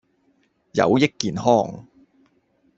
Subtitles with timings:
[0.71, 1.85] 有益健康